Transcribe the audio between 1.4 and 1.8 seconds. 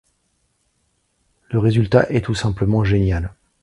Le